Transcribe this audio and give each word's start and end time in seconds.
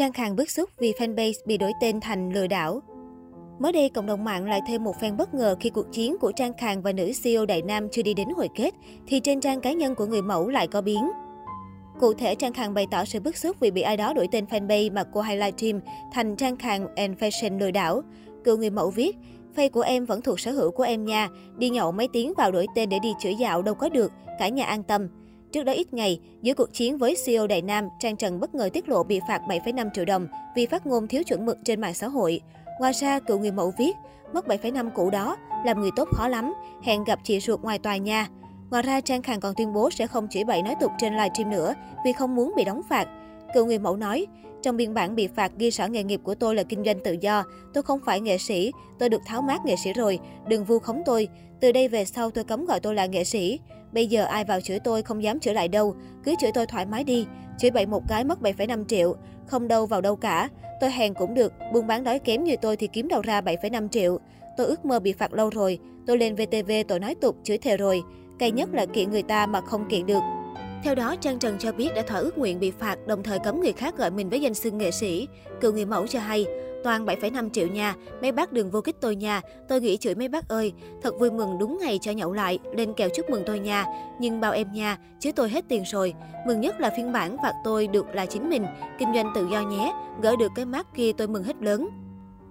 Trang 0.00 0.12
Khang 0.12 0.36
bức 0.36 0.50
xúc 0.50 0.70
vì 0.78 0.92
fanpage 0.92 1.32
bị 1.46 1.58
đổi 1.58 1.72
tên 1.80 2.00
thành 2.00 2.32
lừa 2.32 2.46
đảo. 2.46 2.82
Mới 3.58 3.72
đây, 3.72 3.88
cộng 3.88 4.06
đồng 4.06 4.24
mạng 4.24 4.48
lại 4.48 4.60
thêm 4.68 4.84
một 4.84 4.96
fan 5.00 5.16
bất 5.16 5.34
ngờ 5.34 5.56
khi 5.60 5.70
cuộc 5.70 5.92
chiến 5.92 6.16
của 6.20 6.32
Trang 6.32 6.52
Khang 6.58 6.82
và 6.82 6.92
nữ 6.92 7.10
CEO 7.22 7.46
Đại 7.46 7.62
Nam 7.62 7.88
chưa 7.92 8.02
đi 8.02 8.14
đến 8.14 8.28
hồi 8.36 8.48
kết, 8.54 8.74
thì 9.06 9.20
trên 9.20 9.40
trang 9.40 9.60
cá 9.60 9.72
nhân 9.72 9.94
của 9.94 10.06
người 10.06 10.22
mẫu 10.22 10.48
lại 10.48 10.66
có 10.66 10.80
biến. 10.80 11.10
Cụ 12.00 12.14
thể, 12.14 12.34
Trang 12.34 12.52
Khang 12.52 12.74
bày 12.74 12.86
tỏ 12.90 13.04
sự 13.04 13.20
bức 13.20 13.36
xúc 13.36 13.56
vì 13.60 13.70
bị 13.70 13.82
ai 13.82 13.96
đó 13.96 14.12
đổi 14.12 14.28
tên 14.32 14.44
fanpage 14.44 14.92
mà 14.92 15.04
cô 15.04 15.20
hay 15.20 15.36
livestream 15.36 15.80
thành 16.12 16.36
Trang 16.36 16.56
Khang 16.56 16.86
and 16.96 17.18
Fashion 17.18 17.58
lừa 17.58 17.70
đảo. 17.70 18.02
Cựu 18.44 18.56
người 18.56 18.70
mẫu 18.70 18.90
viết, 18.90 19.16
Phay 19.54 19.68
của 19.68 19.82
em 19.82 20.04
vẫn 20.04 20.22
thuộc 20.22 20.40
sở 20.40 20.52
hữu 20.52 20.70
của 20.70 20.82
em 20.82 21.04
nha, 21.04 21.28
đi 21.58 21.68
nhậu 21.70 21.92
mấy 21.92 22.08
tiếng 22.12 22.32
vào 22.36 22.52
đổi 22.52 22.66
tên 22.74 22.88
để 22.88 22.98
đi 22.98 23.12
chữa 23.20 23.30
dạo 23.30 23.62
đâu 23.62 23.74
có 23.74 23.88
được, 23.88 24.12
cả 24.38 24.48
nhà 24.48 24.64
an 24.64 24.82
tâm. 24.82 25.08
Trước 25.52 25.62
đó 25.62 25.72
ít 25.72 25.94
ngày, 25.94 26.20
giữa 26.42 26.54
cuộc 26.54 26.72
chiến 26.72 26.98
với 26.98 27.16
CEO 27.26 27.46
Đại 27.46 27.62
Nam, 27.62 27.88
Trang 28.00 28.16
Trần 28.16 28.40
bất 28.40 28.54
ngờ 28.54 28.68
tiết 28.72 28.88
lộ 28.88 29.02
bị 29.02 29.20
phạt 29.28 29.40
7,5 29.48 29.88
triệu 29.94 30.04
đồng 30.04 30.28
vì 30.56 30.66
phát 30.66 30.86
ngôn 30.86 31.08
thiếu 31.08 31.22
chuẩn 31.22 31.46
mực 31.46 31.58
trên 31.64 31.80
mạng 31.80 31.94
xã 31.94 32.08
hội. 32.08 32.40
Ngoài 32.80 32.92
ra, 32.92 33.18
cựu 33.18 33.38
người 33.38 33.52
mẫu 33.52 33.72
viết, 33.78 33.92
mất 34.32 34.46
7,5 34.46 34.90
cũ 34.94 35.10
đó, 35.10 35.36
làm 35.64 35.80
người 35.80 35.90
tốt 35.96 36.08
khó 36.12 36.28
lắm, 36.28 36.54
hẹn 36.82 37.04
gặp 37.04 37.18
chị 37.24 37.40
ruột 37.40 37.60
ngoài 37.60 37.78
tòa 37.78 37.96
nhà 37.96 38.28
Ngoài 38.70 38.82
ra, 38.82 39.00
Trang 39.00 39.22
Khang 39.22 39.40
còn 39.40 39.54
tuyên 39.56 39.72
bố 39.72 39.90
sẽ 39.90 40.06
không 40.06 40.28
chửi 40.28 40.44
bậy 40.44 40.62
nói 40.62 40.74
tục 40.80 40.92
trên 40.98 41.12
livestream 41.12 41.50
nữa 41.50 41.74
vì 42.04 42.12
không 42.12 42.34
muốn 42.34 42.52
bị 42.56 42.64
đóng 42.64 42.82
phạt. 42.88 43.08
Cựu 43.54 43.66
người 43.66 43.78
mẫu 43.78 43.96
nói, 43.96 44.26
trong 44.62 44.76
biên 44.76 44.94
bản 44.94 45.14
bị 45.14 45.26
phạt 45.26 45.52
ghi 45.58 45.70
sở 45.70 45.88
nghề 45.88 46.02
nghiệp 46.02 46.20
của 46.24 46.34
tôi 46.34 46.54
là 46.54 46.62
kinh 46.62 46.84
doanh 46.84 47.00
tự 47.00 47.16
do. 47.20 47.44
Tôi 47.74 47.82
không 47.82 48.00
phải 48.04 48.20
nghệ 48.20 48.38
sĩ, 48.38 48.72
tôi 48.98 49.08
được 49.08 49.20
tháo 49.26 49.42
mát 49.42 49.64
nghệ 49.64 49.76
sĩ 49.84 49.92
rồi, 49.92 50.18
đừng 50.48 50.64
vu 50.64 50.78
khống 50.78 51.02
tôi. 51.06 51.28
Từ 51.60 51.72
đây 51.72 51.88
về 51.88 52.04
sau 52.04 52.30
tôi 52.30 52.44
cấm 52.44 52.66
gọi 52.66 52.80
tôi 52.80 52.94
là 52.94 53.06
nghệ 53.06 53.24
sĩ. 53.24 53.60
Bây 53.92 54.06
giờ 54.06 54.24
ai 54.24 54.44
vào 54.44 54.60
chửi 54.60 54.78
tôi 54.78 55.02
không 55.02 55.22
dám 55.22 55.40
chửi 55.40 55.54
lại 55.54 55.68
đâu, 55.68 55.94
cứ 56.24 56.34
chửi 56.40 56.50
tôi 56.54 56.66
thoải 56.66 56.86
mái 56.86 57.04
đi. 57.04 57.26
Chửi 57.58 57.70
bậy 57.70 57.86
một 57.86 58.02
cái 58.08 58.24
mất 58.24 58.38
7,5 58.40 58.84
triệu, 58.84 59.16
không 59.46 59.68
đâu 59.68 59.86
vào 59.86 60.00
đâu 60.00 60.16
cả. 60.16 60.48
Tôi 60.80 60.90
hèn 60.90 61.14
cũng 61.14 61.34
được, 61.34 61.52
buôn 61.72 61.86
bán 61.86 62.04
đói 62.04 62.18
kém 62.18 62.44
như 62.44 62.56
tôi 62.62 62.76
thì 62.76 62.86
kiếm 62.86 63.08
đâu 63.08 63.22
ra 63.22 63.40
7,5 63.40 63.88
triệu. 63.88 64.18
Tôi 64.56 64.66
ước 64.66 64.84
mơ 64.84 65.00
bị 65.00 65.12
phạt 65.12 65.32
lâu 65.32 65.50
rồi, 65.50 65.78
tôi 66.06 66.18
lên 66.18 66.34
VTV 66.34 66.72
tôi 66.88 67.00
nói 67.00 67.14
tục 67.14 67.36
chửi 67.44 67.58
thề 67.58 67.76
rồi. 67.76 68.02
Cay 68.38 68.50
nhất 68.50 68.68
là 68.72 68.86
kiện 68.86 69.10
người 69.10 69.22
ta 69.22 69.46
mà 69.46 69.60
không 69.60 69.88
kiện 69.88 70.06
được. 70.06 70.20
Theo 70.84 70.94
đó, 70.94 71.16
Trang 71.20 71.38
Trần 71.38 71.58
cho 71.58 71.72
biết 71.72 71.88
đã 71.94 72.02
thỏa 72.02 72.18
ước 72.18 72.38
nguyện 72.38 72.60
bị 72.60 72.70
phạt, 72.70 73.06
đồng 73.06 73.22
thời 73.22 73.38
cấm 73.38 73.60
người 73.60 73.72
khác 73.72 73.96
gọi 73.96 74.10
mình 74.10 74.28
với 74.28 74.40
danh 74.40 74.54
xưng 74.54 74.78
nghệ 74.78 74.90
sĩ. 74.90 75.28
Cựu 75.60 75.72
người 75.72 75.84
mẫu 75.84 76.06
cho 76.06 76.20
hay, 76.20 76.46
toàn 76.84 77.06
7,5 77.06 77.50
triệu 77.50 77.66
nha, 77.66 77.94
mấy 78.22 78.32
bác 78.32 78.52
đừng 78.52 78.70
vô 78.70 78.80
kích 78.80 78.96
tôi 79.00 79.16
nha, 79.16 79.40
tôi 79.68 79.80
nghĩ 79.80 79.96
chửi 79.96 80.14
mấy 80.14 80.28
bác 80.28 80.48
ơi, 80.48 80.72
thật 81.02 81.14
vui 81.18 81.30
mừng 81.30 81.58
đúng 81.58 81.78
ngày 81.80 81.98
cho 82.02 82.12
nhậu 82.12 82.32
lại, 82.32 82.58
lên 82.76 82.92
kèo 82.94 83.08
chúc 83.14 83.30
mừng 83.30 83.42
tôi 83.46 83.58
nha, 83.58 83.84
nhưng 84.20 84.40
bao 84.40 84.52
em 84.52 84.72
nha, 84.72 84.98
chứ 85.20 85.32
tôi 85.32 85.48
hết 85.48 85.64
tiền 85.68 85.82
rồi, 85.86 86.14
mừng 86.46 86.60
nhất 86.60 86.80
là 86.80 86.90
phiên 86.96 87.12
bản 87.12 87.36
phạt 87.42 87.52
tôi 87.64 87.86
được 87.86 88.06
là 88.14 88.26
chính 88.26 88.50
mình, 88.50 88.66
kinh 88.98 89.14
doanh 89.14 89.32
tự 89.34 89.46
do 89.52 89.60
nhé, 89.60 89.92
gỡ 90.22 90.36
được 90.36 90.52
cái 90.54 90.64
mát 90.64 90.86
kia 90.94 91.12
tôi 91.12 91.28
mừng 91.28 91.44
hết 91.44 91.56
lớn. 91.60 91.88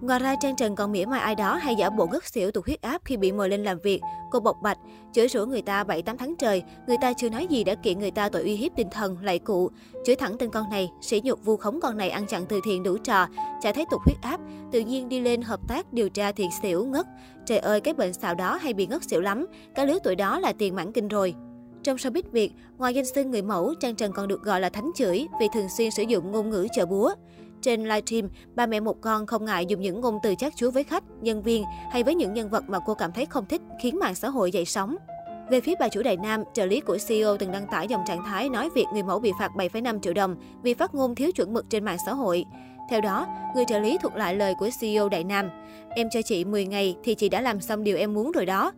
Ngoài 0.02 0.20
ra, 0.20 0.36
Trang 0.42 0.56
Trần 0.56 0.76
còn 0.76 0.92
mỉa 0.92 1.06
mai 1.06 1.20
ai 1.20 1.36
đó 1.36 1.56
hay 1.56 1.76
giả 1.76 1.90
bộ 1.90 2.08
ngất 2.08 2.26
xỉu 2.26 2.52
tụt 2.52 2.66
huyết 2.66 2.82
áp 2.82 3.02
khi 3.06 3.18
bị 3.18 3.32
mời 3.32 3.50
lên 3.50 3.64
làm 3.64 3.80
việc. 3.80 4.02
Cô 4.32 4.40
bộc 4.40 4.62
bạch, 4.62 4.78
chửi 5.14 5.28
rủa 5.28 5.46
người 5.46 5.62
ta 5.62 5.84
7-8 5.84 6.18
tháng 6.18 6.36
trời, 6.40 6.64
người 6.88 6.98
ta 7.02 7.14
chưa 7.14 7.30
nói 7.30 7.48
gì 7.48 7.64
đã 7.64 7.76
kiện 7.76 8.00
người 8.00 8.12
ta 8.12 8.30
tội 8.30 8.44
uy 8.44 8.56
hiếp 8.56 8.72
tinh 8.76 8.88
thần, 8.92 9.18
lại 9.22 9.40
cụ. 9.40 9.70
Chửi 10.06 10.16
thẳng 10.16 10.38
tên 10.38 10.50
con 10.50 10.70
này, 10.70 10.92
sỉ 11.02 11.22
nhục 11.24 11.46
vu 11.46 11.58
khống 11.58 11.80
con 11.82 11.98
này 11.98 12.10
ăn 12.10 12.26
chặn 12.28 12.46
từ 12.46 12.60
thiện 12.66 12.84
đủ 12.84 12.98
trò, 12.98 13.28
chả 13.62 13.72
thấy 13.72 13.86
tụt 13.92 14.02
huyết 14.06 14.18
áp, 14.22 14.40
tự 14.72 14.80
nhiên 14.80 15.10
đi 15.10 15.20
lên 15.20 15.42
hợp 15.42 15.60
tác 15.68 15.94
điều 15.94 16.10
tra 16.10 16.32
thiện 16.32 16.50
xỉu, 16.62 16.86
ngất. 16.86 17.06
Trời 17.46 17.58
ơi, 17.58 17.82
cái 17.82 17.94
bệnh 17.94 18.14
xạo 18.14 18.36
đó 18.36 18.60
hay 18.62 18.74
bị 18.74 18.88
ngất 18.88 19.04
xỉu 19.04 19.22
lắm, 19.22 19.46
cái 19.76 19.88
lứa 19.88 19.98
tuổi 20.04 20.16
đó 20.16 20.40
là 20.40 20.54
tiền 20.54 20.76
mãn 20.76 20.92
kinh 20.92 21.08
rồi. 21.08 21.36
Trong 21.84 21.98
showbiz 21.98 22.24
Việt, 22.32 22.52
ngoài 22.78 22.94
danh 22.94 23.06
xưng 23.06 23.32
người 23.32 23.42
mẫu, 23.42 23.74
Trang 23.80 23.96
Trần 23.96 24.12
còn 24.12 24.28
được 24.28 24.44
gọi 24.44 24.62
là 24.62 24.70
thánh 24.70 24.92
chửi 24.96 25.28
vì 25.40 25.48
thường 25.54 25.68
xuyên 25.78 25.92
sử 25.92 26.04
dụng 26.04 26.32
ngôn 26.32 26.50
ngữ 26.50 26.68
chợ 26.76 26.86
búa. 26.86 27.14
Trên 27.62 27.84
livestream, 27.84 28.30
ba 28.56 28.66
mẹ 28.66 28.80
một 28.80 29.02
con 29.02 29.26
không 29.26 29.46
ngại 29.46 29.66
dùng 29.66 29.82
những 29.82 30.02
ngôn 30.02 30.18
từ 30.24 30.36
chát 30.40 30.54
chúa 30.56 30.72
với 30.72 30.84
khách, 30.84 31.04
nhân 31.22 31.42
viên 31.42 31.64
hay 31.92 32.04
với 32.04 32.16
những 32.16 32.34
nhân 32.34 32.50
vật 32.50 32.64
mà 32.68 32.80
cô 32.86 32.94
cảm 32.94 33.12
thấy 33.12 33.26
không 33.26 33.46
thích 33.46 33.62
khiến 33.82 34.00
mạng 34.00 34.16
xã 34.16 34.30
hội 34.30 34.52
dậy 34.52 34.66
sóng. 34.66 34.96
Về 35.50 35.62
phía 35.62 35.74
bà 35.80 35.88
chủ 35.90 36.04
Đại 36.04 36.18
Nam, 36.18 36.44
trợ 36.54 36.66
lý 36.66 36.80
của 36.80 36.98
CEO 37.08 37.38
từng 37.38 37.52
đăng 37.52 37.68
tải 37.68 37.88
dòng 37.88 38.02
trạng 38.08 38.24
thái 38.26 38.50
nói 38.50 38.70
việc 38.76 38.86
người 38.94 39.04
mẫu 39.04 39.20
bị 39.20 39.32
phạt 39.40 39.52
7,5 39.56 40.00
triệu 40.00 40.14
đồng 40.14 40.36
vì 40.64 40.74
phát 40.74 40.96
ngôn 40.96 41.16
thiếu 41.16 41.32
chuẩn 41.32 41.54
mực 41.54 41.70
trên 41.70 41.86
mạng 41.86 41.98
xã 42.06 42.14
hội. 42.14 42.46
Theo 42.90 43.02
đó, 43.02 43.28
người 43.56 43.66
trợ 43.68 43.80
lý 43.80 43.98
thuật 43.98 44.16
lại 44.16 44.36
lời 44.36 44.54
của 44.60 44.70
CEO 44.80 45.10
Đại 45.10 45.24
Nam. 45.24 45.50
Em 45.90 46.08
cho 46.12 46.22
chị 46.22 46.46
10 46.46 46.66
ngày 46.66 46.96
thì 47.04 47.16
chị 47.16 47.30
đã 47.30 47.42
làm 47.42 47.62
xong 47.62 47.84
điều 47.84 47.98
em 47.98 48.14
muốn 48.14 48.32
rồi 48.32 48.46
đó. 48.46 48.72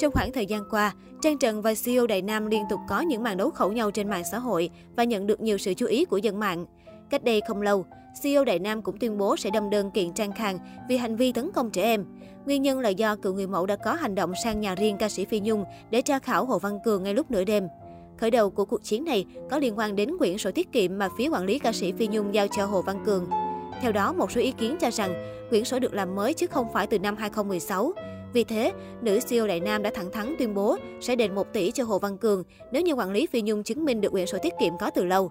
Trong 0.00 0.12
khoảng 0.12 0.32
thời 0.32 0.46
gian 0.46 0.62
qua, 0.70 0.92
Trang 1.22 1.38
Trần 1.38 1.62
và 1.62 1.74
CEO 1.84 2.06
Đại 2.06 2.22
Nam 2.22 2.46
liên 2.46 2.64
tục 2.70 2.80
có 2.88 3.00
những 3.00 3.22
màn 3.22 3.36
đấu 3.36 3.50
khẩu 3.50 3.72
nhau 3.72 3.90
trên 3.90 4.10
mạng 4.10 4.24
xã 4.30 4.38
hội 4.38 4.70
và 4.96 5.04
nhận 5.04 5.26
được 5.26 5.40
nhiều 5.40 5.58
sự 5.58 5.74
chú 5.74 5.86
ý 5.86 6.04
của 6.04 6.16
dân 6.16 6.40
mạng. 6.40 6.66
Cách 7.14 7.24
đây 7.24 7.40
không 7.48 7.62
lâu, 7.62 7.84
CEO 8.22 8.44
Đại 8.44 8.58
Nam 8.58 8.82
cũng 8.82 8.98
tuyên 8.98 9.18
bố 9.18 9.36
sẽ 9.36 9.50
đâm 9.50 9.70
đơn 9.70 9.90
kiện 9.90 10.12
Trang 10.12 10.32
Khang 10.32 10.58
vì 10.88 10.96
hành 10.96 11.16
vi 11.16 11.32
tấn 11.32 11.50
công 11.52 11.70
trẻ 11.70 11.82
em. 11.82 12.04
Nguyên 12.46 12.62
nhân 12.62 12.80
là 12.80 12.88
do 12.88 13.16
cựu 13.16 13.34
người 13.34 13.46
mẫu 13.46 13.66
đã 13.66 13.76
có 13.76 13.92
hành 13.94 14.14
động 14.14 14.32
sang 14.44 14.60
nhà 14.60 14.74
riêng 14.74 14.96
ca 14.98 15.08
sĩ 15.08 15.24
Phi 15.24 15.40
Nhung 15.40 15.64
để 15.90 16.02
tra 16.02 16.18
khảo 16.18 16.44
Hồ 16.44 16.58
Văn 16.58 16.78
Cường 16.84 17.02
ngay 17.02 17.14
lúc 17.14 17.30
nửa 17.30 17.44
đêm. 17.44 17.68
Khởi 18.18 18.30
đầu 18.30 18.50
của 18.50 18.64
cuộc 18.64 18.84
chiến 18.84 19.04
này 19.04 19.26
có 19.50 19.58
liên 19.58 19.78
quan 19.78 19.96
đến 19.96 20.18
quyển 20.18 20.38
sổ 20.38 20.50
tiết 20.50 20.72
kiệm 20.72 20.98
mà 20.98 21.08
phía 21.18 21.28
quản 21.28 21.44
lý 21.44 21.58
ca 21.58 21.72
sĩ 21.72 21.92
Phi 21.92 22.06
Nhung 22.06 22.34
giao 22.34 22.46
cho 22.48 22.66
Hồ 22.66 22.82
Văn 22.82 23.02
Cường. 23.06 23.30
Theo 23.80 23.92
đó, 23.92 24.12
một 24.12 24.32
số 24.32 24.40
ý 24.40 24.52
kiến 24.52 24.76
cho 24.80 24.90
rằng 24.90 25.14
quyển 25.50 25.64
sổ 25.64 25.78
được 25.78 25.94
làm 25.94 26.14
mới 26.14 26.34
chứ 26.34 26.46
không 26.46 26.66
phải 26.72 26.86
từ 26.86 26.98
năm 26.98 27.16
2016. 27.16 27.92
Vì 28.32 28.44
thế, 28.44 28.72
nữ 29.02 29.18
CEO 29.28 29.46
Đại 29.46 29.60
Nam 29.60 29.82
đã 29.82 29.90
thẳng 29.94 30.12
thắn 30.12 30.34
tuyên 30.38 30.54
bố 30.54 30.76
sẽ 31.00 31.16
đền 31.16 31.34
1 31.34 31.52
tỷ 31.52 31.70
cho 31.70 31.84
Hồ 31.84 31.98
Văn 31.98 32.18
Cường 32.18 32.42
nếu 32.72 32.82
như 32.82 32.92
quản 32.92 33.10
lý 33.10 33.26
Phi 33.26 33.42
Nhung 33.42 33.62
chứng 33.62 33.84
minh 33.84 34.00
được 34.00 34.12
quyển 34.12 34.26
sổ 34.26 34.38
tiết 34.42 34.52
kiệm 34.60 34.72
có 34.80 34.90
từ 34.90 35.04
lâu. 35.04 35.30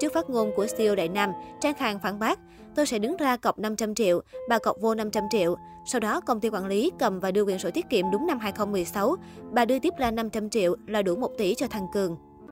Trước 0.00 0.12
phát 0.12 0.30
ngôn 0.30 0.50
của 0.56 0.66
CEO 0.76 0.94
Đại 0.94 1.08
Nam, 1.08 1.32
Trang 1.60 1.74
Khang 1.74 1.98
phản 2.02 2.18
bác, 2.18 2.38
tôi 2.74 2.86
sẽ 2.86 2.98
đứng 2.98 3.16
ra 3.16 3.36
cọc 3.36 3.58
500 3.58 3.94
triệu, 3.94 4.20
bà 4.48 4.58
cọc 4.58 4.76
vô 4.80 4.94
500 4.94 5.24
triệu. 5.30 5.56
Sau 5.86 6.00
đó, 6.00 6.20
công 6.20 6.40
ty 6.40 6.48
quản 6.48 6.66
lý 6.66 6.90
cầm 6.98 7.20
và 7.20 7.30
đưa 7.30 7.42
quyền 7.42 7.58
sổ 7.58 7.70
tiết 7.70 7.90
kiệm 7.90 8.10
đúng 8.10 8.26
năm 8.26 8.38
2016. 8.38 9.16
Bà 9.52 9.64
đưa 9.64 9.78
tiếp 9.78 9.94
ra 9.98 10.10
500 10.10 10.50
triệu 10.50 10.76
là 10.86 11.02
đủ 11.02 11.16
1 11.16 11.30
tỷ 11.38 11.54
cho 11.54 11.66
thằng 11.66 11.86
Cường. 11.92 12.16